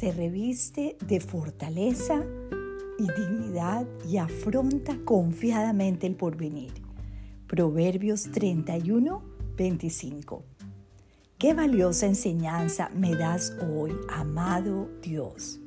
[0.00, 2.24] se reviste de fortaleza
[2.98, 6.72] y dignidad y afronta confiadamente el porvenir.
[7.46, 9.22] Proverbios 31,
[9.58, 10.42] 25.
[11.36, 15.60] Qué valiosa enseñanza me das hoy, amado Dios,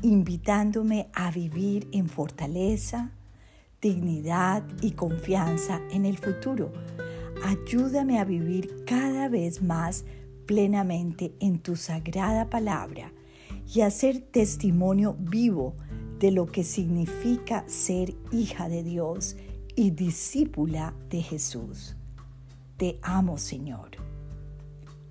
[0.00, 3.12] invitándome a vivir en fortaleza,
[3.82, 6.72] dignidad y confianza en el futuro.
[7.44, 10.06] Ayúdame a vivir cada vez más
[10.46, 13.12] plenamente en tu sagrada palabra
[13.74, 15.74] y a ser testimonio vivo
[16.18, 19.36] de lo que significa ser hija de Dios
[19.76, 21.96] y discípula de Jesús.
[22.76, 23.90] Te amo, Señor.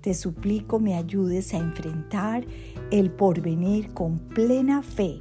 [0.00, 2.46] Te suplico me ayudes a enfrentar
[2.90, 5.18] el porvenir con plena fe,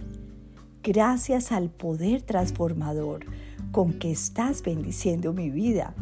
[0.83, 3.25] gracias al poder transformador
[3.71, 5.95] con que estás bendiciendo mi vida.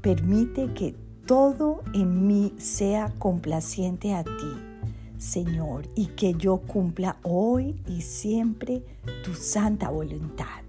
[0.00, 0.94] Permite que
[1.26, 4.73] todo en mí sea complaciente a ti,
[5.18, 8.82] Señor, y que yo cumpla hoy y siempre
[9.24, 10.62] tu santa voluntad.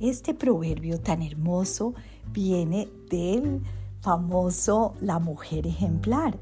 [0.00, 1.94] Este proverbio tan hermoso
[2.32, 3.60] viene del
[4.00, 6.36] famoso La mujer ejemplar,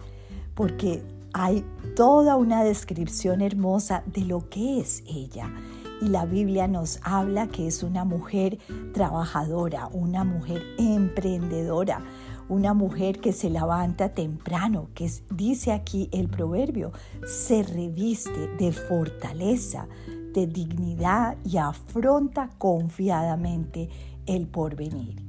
[0.55, 5.53] porque hay toda una descripción hermosa de lo que es ella.
[6.01, 8.59] Y la Biblia nos habla que es una mujer
[8.95, 12.03] trabajadora, una mujer emprendedora,
[12.51, 16.93] una mujer que se levanta temprano, que dice aquí el proverbio,
[17.25, 19.87] se reviste de fortaleza,
[20.35, 23.89] de dignidad y afronta confiadamente
[24.27, 25.23] el porvenir.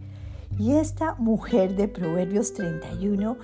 [0.58, 3.38] Y esta mujer de Proverbios 31,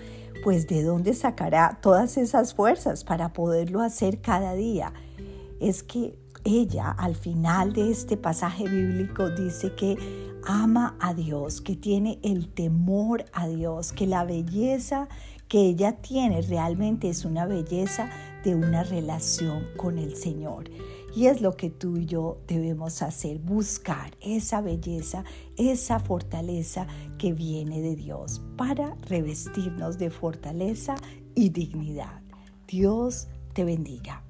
[0.44, 4.91] pues de dónde sacará todas esas fuerzas para poderlo hacer cada día.
[5.59, 9.98] Es que ella al final de este pasaje bíblico dice que
[10.46, 15.08] ama a Dios, que tiene el temor a Dios, que la belleza
[15.48, 18.10] que ella tiene realmente es una belleza
[18.44, 20.70] de una relación con el Señor.
[21.16, 25.24] Y es lo que tú y yo debemos hacer, buscar esa belleza,
[25.58, 26.86] esa fortaleza
[27.18, 30.96] que viene de Dios para revestirnos de fortaleza
[31.34, 32.22] y dignidad.
[32.68, 34.27] Dios te bendiga.